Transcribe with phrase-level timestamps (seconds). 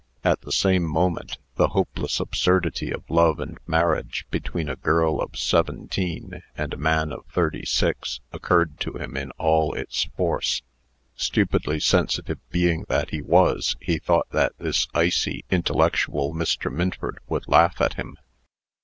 [0.23, 5.37] At the same moment, the hopeless absurdity of love and marriage between a girl of
[5.37, 10.63] seventeen and a man of thirty six, occurred to him in all its force.
[11.15, 16.73] Stupidly sensitive being that he was, he thought that this icy, intellectual Mr.
[16.73, 18.17] Minford would laugh at him.